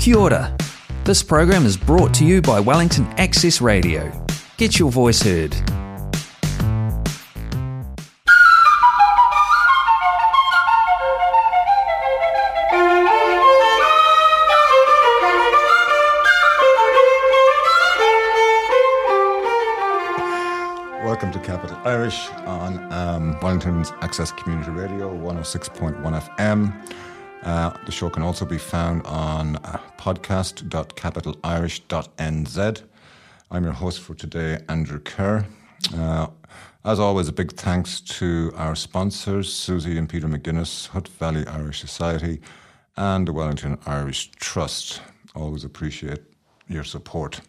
[0.00, 0.56] Kia ora.
[1.04, 4.10] This program is brought to you by Wellington Access Radio.
[4.56, 5.52] Get your voice heard.
[21.04, 26.90] Welcome to Capital Irish on um, Wellington's Access Community Radio 106.1 FM.
[27.42, 32.82] Uh, the show can also be found on uh, podcast.capitalirish.nz.
[33.50, 35.44] I'm your host for today, Andrew Kerr.
[35.94, 36.28] Uh,
[36.86, 41.80] as always, a big thanks to our sponsors, Susie and Peter McGuinness, Hutt Valley Irish
[41.80, 42.40] Society,
[42.96, 45.02] and the Wellington Irish Trust.
[45.34, 46.20] Always appreciate
[46.66, 47.42] your support.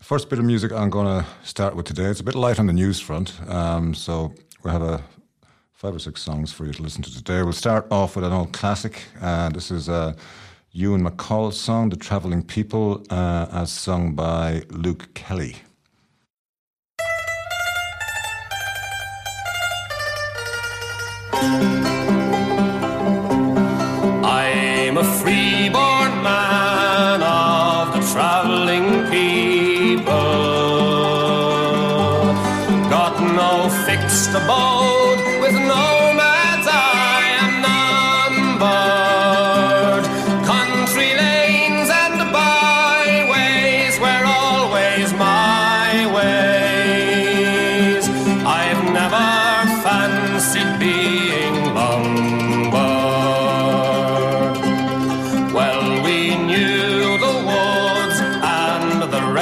[0.00, 2.06] First bit of music I'm going to start with today.
[2.06, 5.04] It's a bit light on the news front, um, so we have a
[5.72, 7.44] five or six songs for you to listen to today.
[7.44, 9.04] We'll start off with an old classic.
[9.20, 10.16] Uh, this is a
[10.78, 15.56] Ewan MacColl song, "The Travelling People," uh, as sung by Luke Kelly.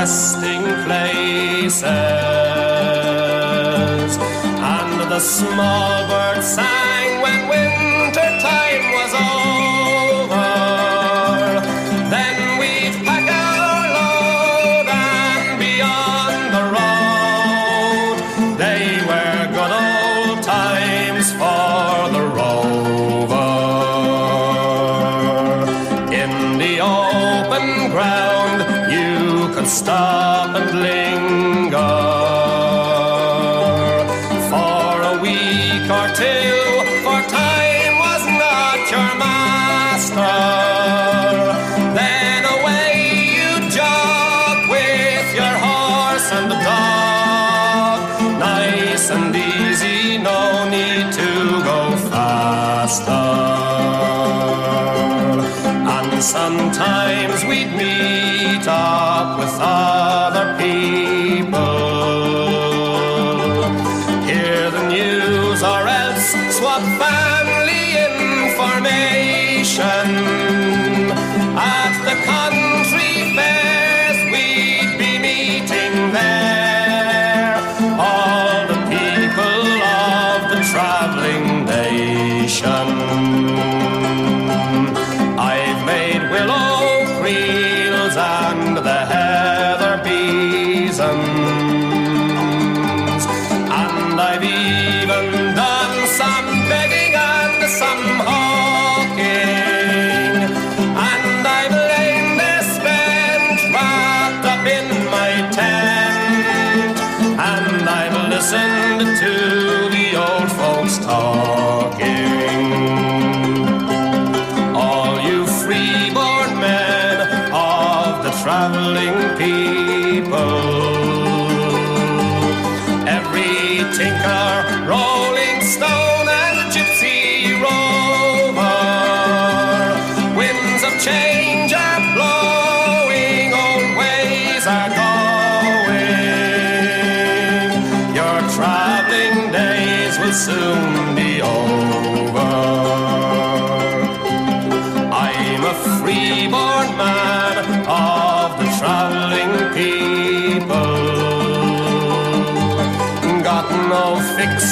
[0.04, 1.82] Resting places,
[4.60, 6.93] and the small birds sang
[52.86, 53.10] faster.
[55.96, 60.03] And sometimes we'd meet up with other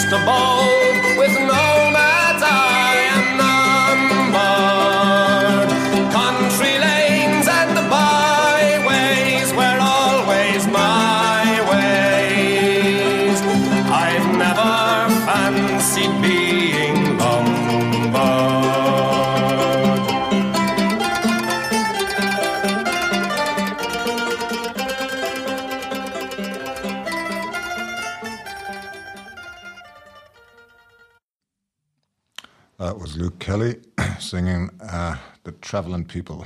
[0.03, 1.53] fixed abode with no
[1.97, 2.12] I
[35.73, 36.45] The Travelling People,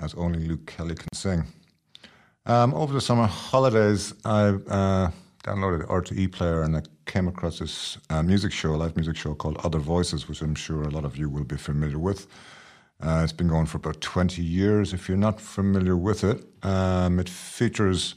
[0.00, 1.44] as only Luke Kelly can sing.
[2.46, 5.10] Um, over the summer holidays, I uh,
[5.44, 9.14] downloaded the RTE player and I came across this uh, music show, a live music
[9.14, 12.26] show called Other Voices, which I'm sure a lot of you will be familiar with.
[13.00, 14.92] Uh, it's been going for about 20 years.
[14.92, 18.16] If you're not familiar with it, um, it features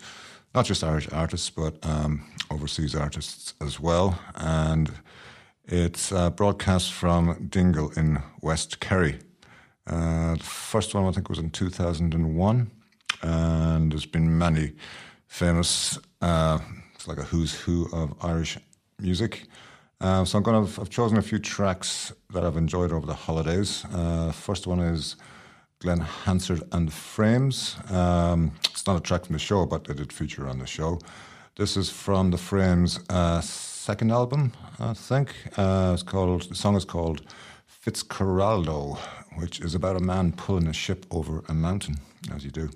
[0.55, 4.17] not just Irish artists, but um, overseas artists as well.
[4.33, 4.91] And
[5.65, 9.19] it's uh, broadcast from Dingle in West Kerry.
[9.87, 12.71] Uh, the first one, I think, was in 2001
[13.21, 14.73] and there's been many
[15.27, 15.97] famous.
[16.21, 16.59] Uh,
[16.95, 18.57] it's like a who's who of Irish
[18.99, 19.47] music.
[19.99, 20.81] Uh, so I'm going to.
[20.81, 23.85] I've chosen a few tracks that I've enjoyed over the holidays.
[23.93, 25.15] Uh, first one is
[25.79, 27.75] Glen Hansard and the Frames.
[27.89, 30.99] Um, it's not a track from the show, but it did feature on the show.
[31.55, 35.33] This is from the Frames' uh, second album, I think.
[35.57, 36.43] Uh, it's called.
[36.43, 37.21] The song is called
[37.83, 38.99] Fitzcarraldo,
[39.37, 41.97] which is about a man pulling a ship over a mountain,
[42.33, 42.69] as you do.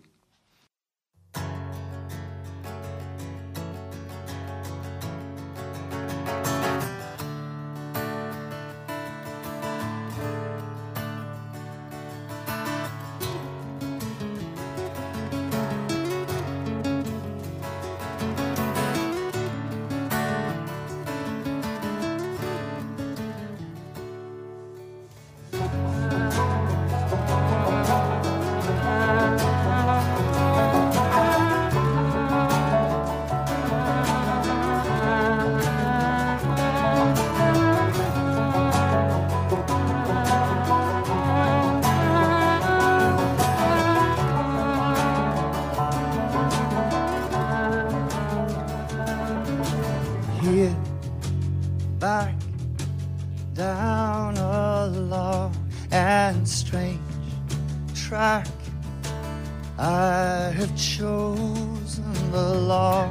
[61.91, 63.09] cops and the law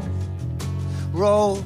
[1.13, 1.65] road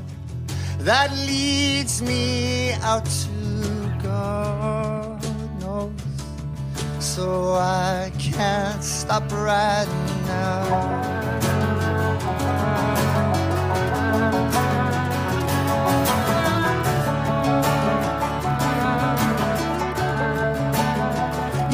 [0.80, 5.22] that leads me out to God
[5.60, 5.92] knows.
[6.98, 9.88] So I can't stop right
[10.26, 11.14] now.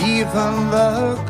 [0.02, 1.29] even the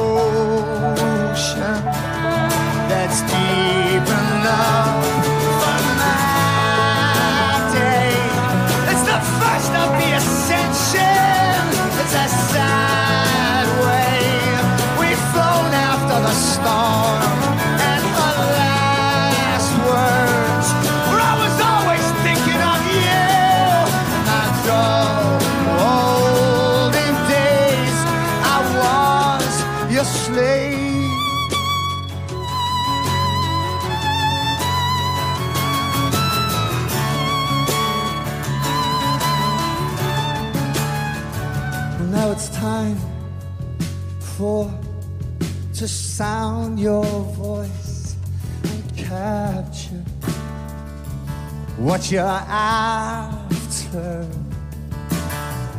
[52.11, 54.27] you're after.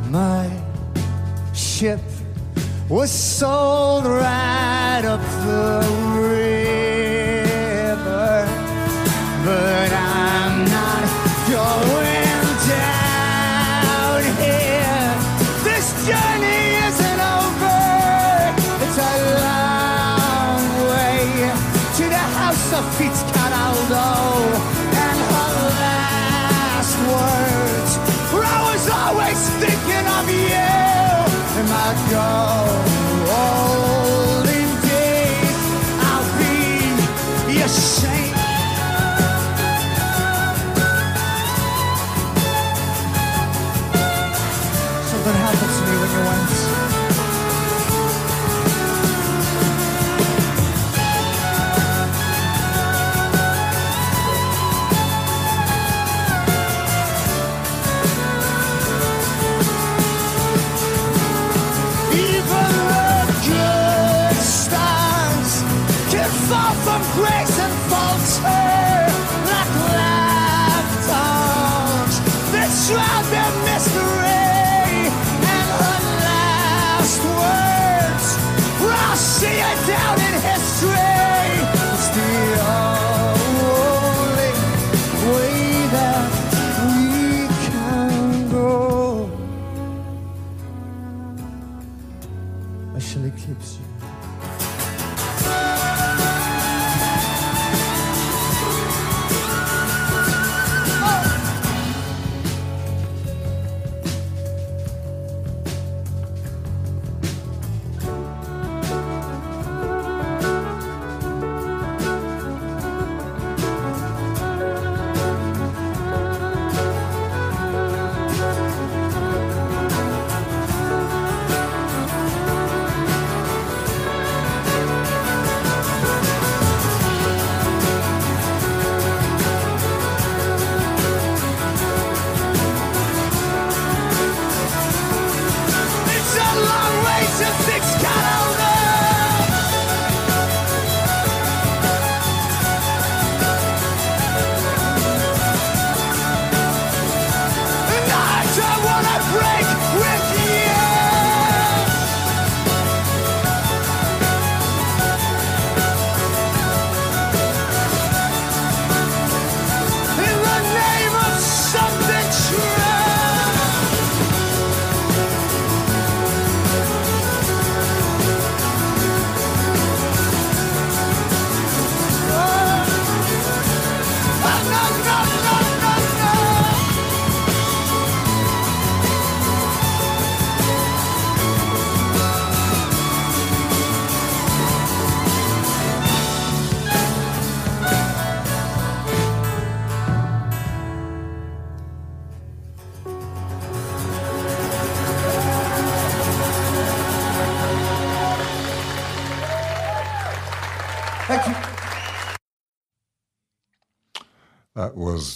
[0.08, 0.50] My
[1.52, 2.00] ship
[2.88, 4.41] was sold right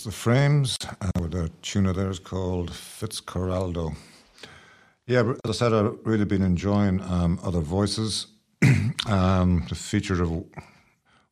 [0.06, 3.96] The Frames uh, with a tune of theirs called Fitzcarraldo.
[5.08, 8.28] Yeah, as I said, I've really been enjoying um, other voices.
[9.08, 10.44] um, the feature of a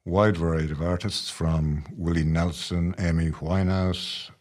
[0.05, 4.33] wide variety of artists from Willie Nelson, Amy Winehouse,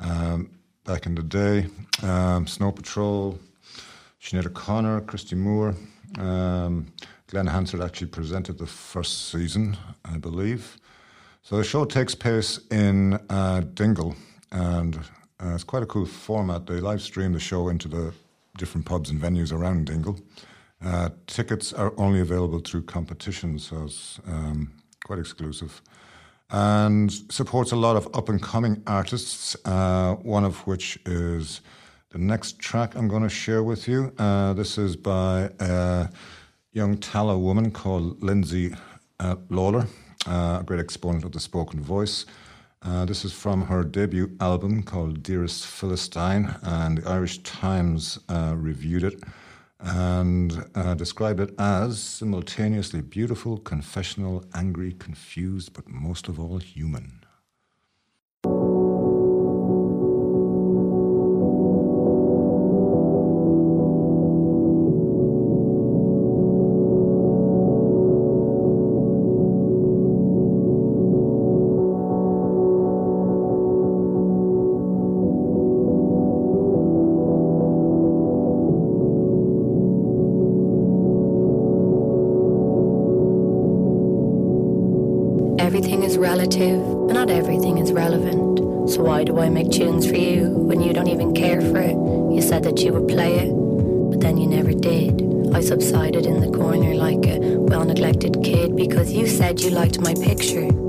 [0.00, 0.50] um,
[0.82, 1.68] back in the day,
[2.02, 3.38] um, Snow Patrol,
[4.20, 5.76] Sinead O'Connor, Christy Moore.
[6.18, 6.92] Um,
[7.28, 10.76] Glen Hansard actually presented the first season, I believe.
[11.42, 14.14] So the show takes place in uh, Dingle,
[14.52, 16.66] and uh, it's quite a cool format.
[16.66, 18.12] They live stream the show into the
[18.58, 20.18] different pubs and venues around Dingle.
[20.84, 24.70] Uh, tickets are only available through competitions, so it's um,
[25.04, 25.82] quite exclusive.
[26.50, 31.62] And supports a lot of up and coming artists, uh, one of which is
[32.10, 34.12] the next track I'm going to share with you.
[34.18, 36.08] Uh, this is by a
[36.72, 38.74] young Tallaght woman called Lindsay
[39.20, 42.26] uh, Lawler, uh, a great exponent of the spoken voice.
[42.82, 48.54] Uh, this is from her debut album called Dearest Philistine, and the Irish Times uh,
[48.56, 49.22] reviewed it
[49.80, 57.19] and uh, described it as simultaneously beautiful, confessional, angry, confused, but most of all human.
[89.80, 91.96] Tunes for you when you don't even care for it?
[92.34, 93.50] You said that you would play it,
[94.10, 95.22] but then you never did.
[95.54, 99.98] I subsided in the corner like a well neglected kid because you said you liked
[99.98, 100.79] my picture.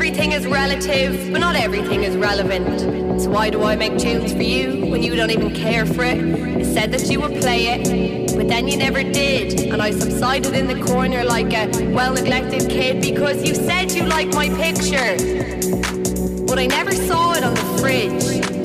[0.00, 3.20] Everything is relative, but not everything is relevant.
[3.20, 6.16] So why do I make tunes for you when you don't even care for it?
[6.16, 9.60] You said that you would play it, but then you never did.
[9.70, 14.32] And I subsided in the corner like a well-neglected kid because you said you liked
[14.32, 15.16] my picture.
[16.46, 18.59] But I never saw it on the fridge.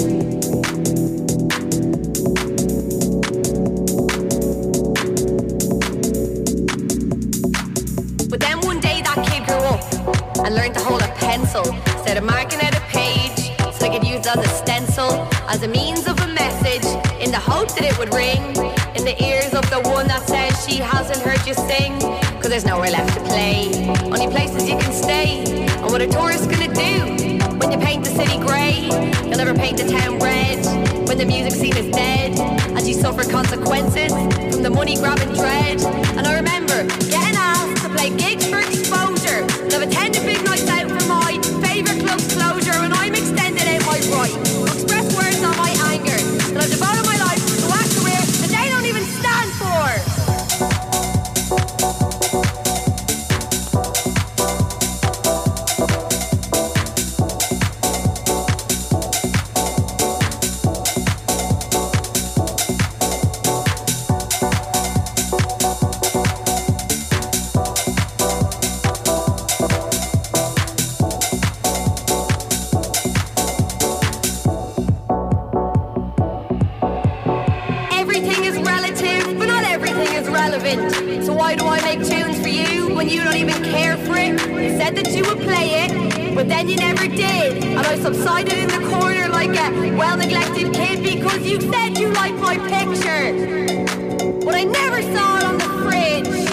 [11.55, 11.73] Pencil.
[11.95, 15.11] Instead of marking out a page so I could use as a stencil
[15.47, 16.85] as a means of a message
[17.21, 18.41] in the hope that it would ring
[18.95, 21.93] in the ears of the one that says she hasn't heard you sing.
[22.35, 23.71] Because there's nowhere left to play
[24.03, 25.43] only places you can stay.
[25.81, 28.89] And what a tourist gonna do when you paint the city grey?
[29.23, 30.59] You'll never paint the town red
[31.07, 32.39] when the music scene is dead.
[32.77, 35.81] As you suffer consequences from the money grabbing dread.
[36.17, 38.74] And I remember getting asked to play gigs for
[78.15, 81.25] Everything is relative, but not everything is relevant.
[81.25, 84.39] So why do I make tunes for you when you don't even care for it?
[84.39, 87.61] You said that you would play it, but then you never did.
[87.65, 92.37] And I subsided in the corner like a well-neglected kid because you said you liked
[92.37, 93.33] my picture.
[94.45, 96.44] But I never saw it on the fridge.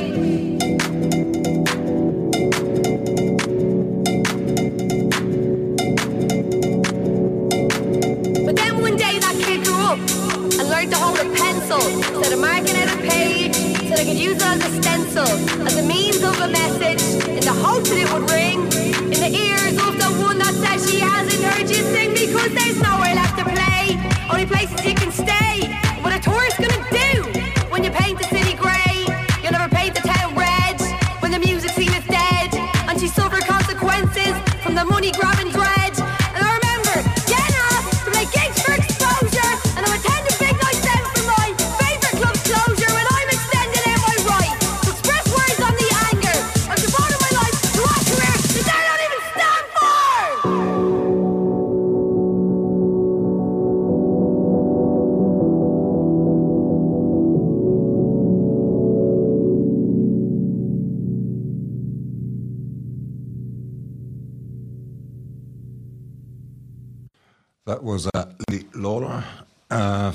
[14.33, 17.99] Use it as a stencil, as a means of a message, in the hope that
[17.99, 18.72] it would ring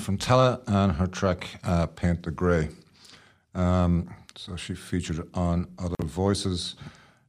[0.07, 2.69] uh, from Tella and her track uh, Paint the Grey.
[3.53, 6.75] Um, so she featured on Other Voices.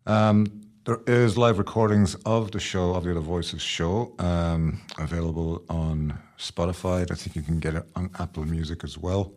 [0.06, 0.46] Um,
[0.84, 6.18] there is live recordings of the show, of the Other Voices show, um, available on
[6.38, 7.10] Spotify.
[7.10, 9.32] I think you can get it on Apple Music as well.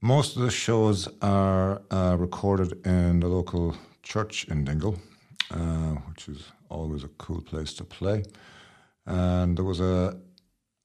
[0.00, 4.96] Most of the shows are uh, recorded in the local church in Dingle,
[5.50, 8.24] uh, which is always a cool place to play
[9.06, 10.16] and there was a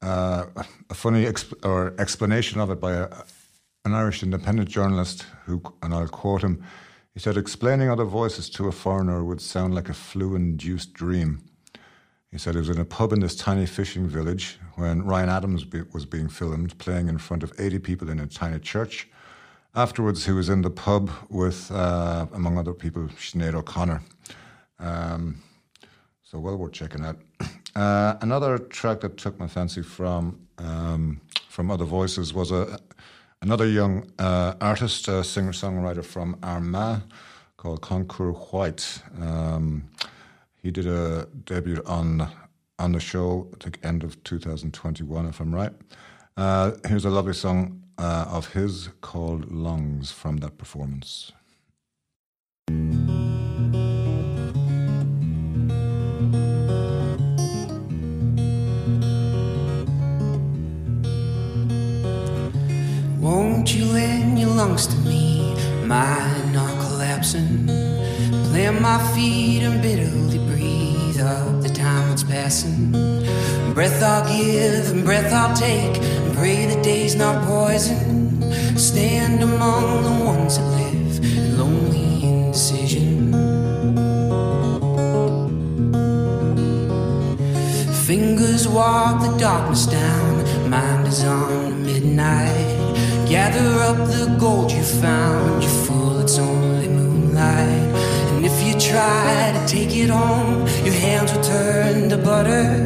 [0.01, 0.45] uh,
[0.89, 3.07] a funny exp- or explanation of it by a,
[3.85, 6.63] an Irish independent journalist who, and I'll quote him.
[7.13, 11.43] He said, "Explaining other voices to a foreigner would sound like a flu-induced dream."
[12.31, 15.65] He said he was in a pub in this tiny fishing village when Ryan Adams
[15.65, 19.09] be, was being filmed playing in front of 80 people in a tiny church.
[19.75, 24.01] Afterwards, he was in the pub with, uh, among other people, Sinead O'Connor.
[24.79, 25.41] Um,
[26.23, 27.17] so well worth checking out.
[27.75, 32.79] Uh, another track that took my fancy from um, from other voices was a
[33.41, 37.01] another young uh, artist, a singer songwriter from Armagh
[37.57, 39.01] called Conchúr White.
[39.19, 39.89] Um,
[40.61, 42.27] he did a debut on
[42.77, 45.73] on the show at the end of 2021, if I'm right.
[46.35, 51.31] Uh, here's a lovely song uh, of his called Lungs from that performance.
[63.61, 65.53] Won't you lend your lungs to me?
[65.85, 67.67] Mine not collapsing.
[68.49, 72.91] Plant my feet and bitterly breathe up the time that's passing.
[73.75, 78.41] Breath I'll give and breath I'll take, and pray the day's not poison.
[78.79, 83.31] Stand among the ones that live in lonely indecision.
[88.07, 92.80] Fingers walk the darkness down, mind is on midnight.
[93.31, 97.95] Gather up the gold you found, you fool, it's only moonlight.
[98.33, 102.83] And if you try to take it home, your hands will turn to butter.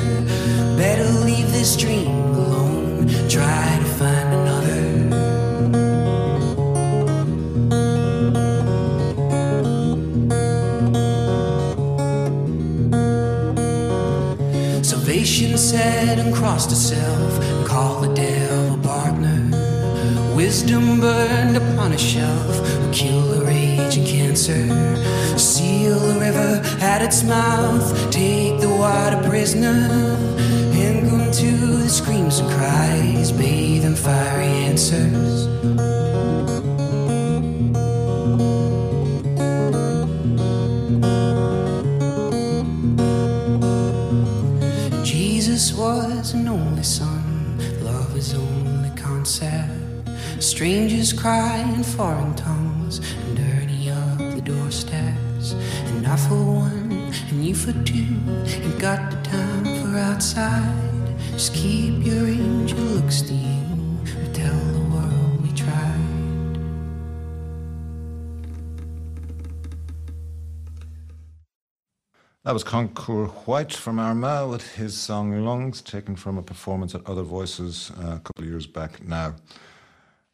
[0.78, 4.84] Better leave this dream alone, try to find another.
[14.84, 17.45] Salvation said and crossed herself
[20.46, 24.62] Wisdom burned upon a shelf will kill the rage and cancer.
[25.40, 29.90] Seal the river at its mouth, take the water prisoner,
[30.72, 35.48] and to the screams and cries, bathe in fiery answers.
[45.04, 49.85] Jesus was an only son, love is only concept.
[50.46, 55.54] Strangers cry in foreign tongues and dirty up the doorsteps.
[55.54, 61.16] And I for one, and you for two, ain't got the time for outside.
[61.32, 66.60] Just keep your angel looks to you, or tell the world we tried.
[72.44, 77.04] That was Conchúr White from Armagh with his song Lungs, taken from a performance at
[77.08, 79.34] Other Voices uh, a couple of years back now.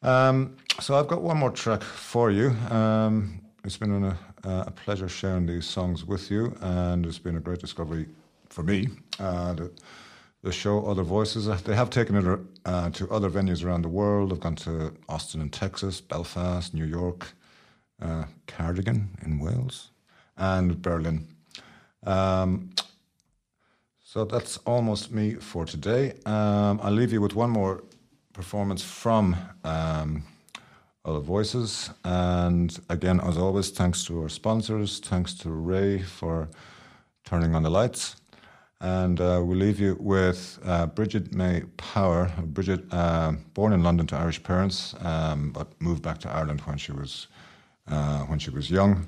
[0.04, 2.50] Um, so I've got one more track for you.
[2.70, 4.04] Um, it's been an,
[4.44, 8.08] uh, a pleasure sharing these songs with you, and it's been a great discovery
[8.50, 8.88] for me.
[9.20, 9.72] Uh, the,
[10.42, 13.90] the show Other Voices, uh, they have taken it uh, to other venues around the
[13.90, 14.34] world.
[14.34, 17.34] I've gone to Austin in Texas, Belfast, New York,
[18.02, 19.92] uh, Cardigan in Wales,
[20.36, 21.28] and Berlin.
[22.04, 22.72] Um,
[24.04, 26.14] so that's almost me for today.
[26.26, 27.84] Um, I'll leave you with one more
[28.34, 30.24] performance from um,
[31.06, 31.90] Other Voices.
[32.04, 35.00] And again, as always, thanks to our sponsors.
[35.00, 36.50] Thanks to Ray for
[37.26, 38.16] turning on the lights.
[38.80, 42.32] And uh, we'll leave you with uh, Brigid Mae Power.
[42.44, 46.78] Brigid, uh, born in London to Irish parents, um, but moved back to Ireland when
[46.78, 47.28] she was
[47.88, 49.08] uh, when she was young.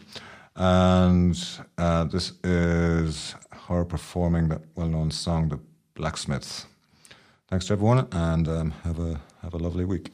[0.56, 1.36] And
[1.80, 3.34] uh, this is
[3.68, 5.60] her performing that well-known song, "The
[5.96, 6.68] Blacksmith."
[7.50, 10.12] Thanks to everyone, and um, have a have a lovely week.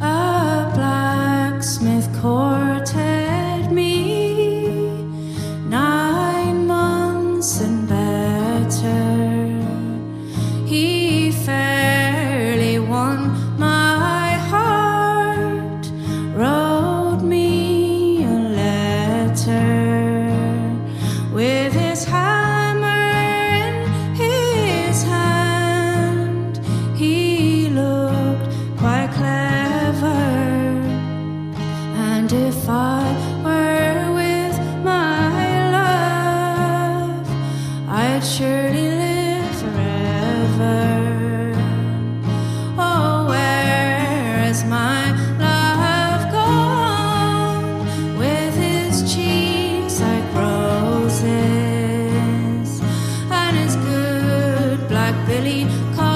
[0.00, 2.57] A blacksmith courted
[55.38, 56.07] billy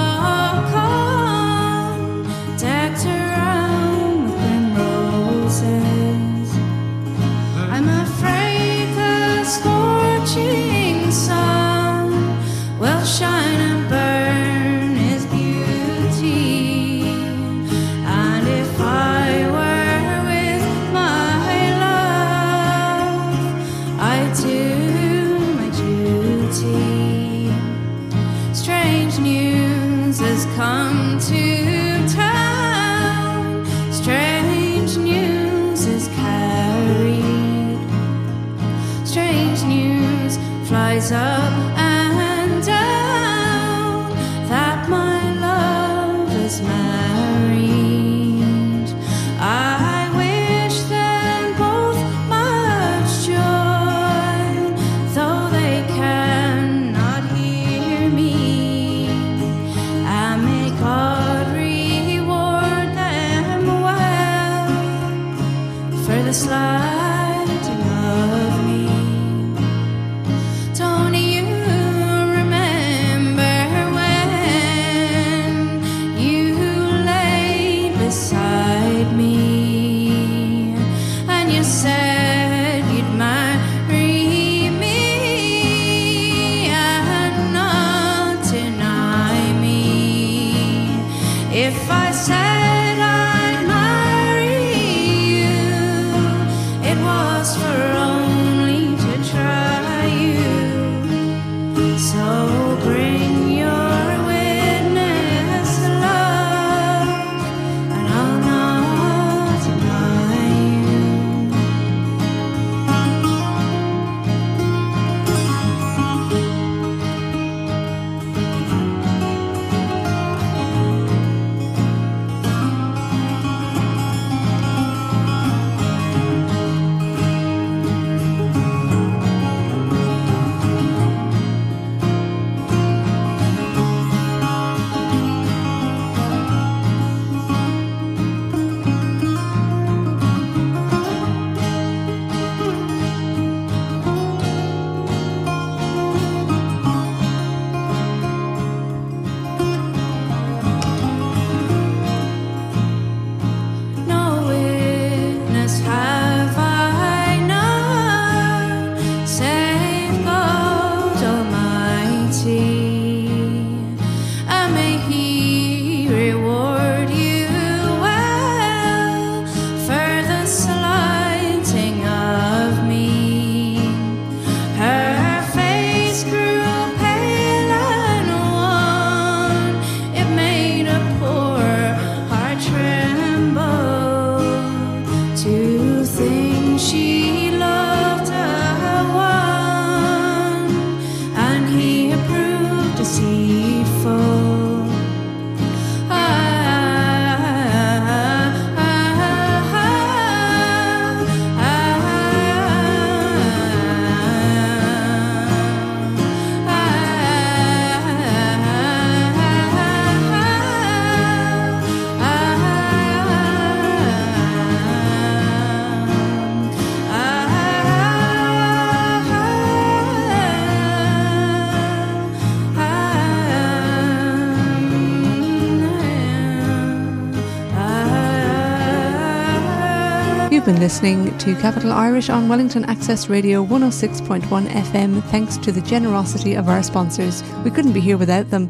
[230.83, 236.67] listening to Capital Irish on Wellington Access Radio 106.1 FM thanks to the generosity of
[236.67, 237.41] our sponsors.
[237.63, 238.69] We couldn't be here without them.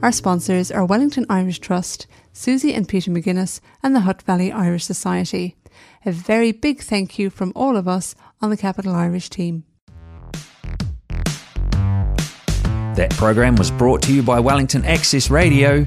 [0.00, 4.84] Our sponsors are Wellington Irish Trust, Susie and Peter McGuinness, and the Hutt Valley Irish
[4.84, 5.56] Society.
[6.06, 9.64] A very big thank you from all of us on the Capital Irish team.
[12.94, 15.84] That program was brought to you by Wellington Access Radio.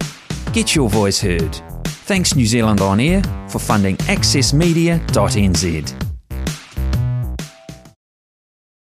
[0.51, 1.70] Get your voice heard.
[2.11, 6.10] Thanks New Zealand On Air for funding accessmedia.nz.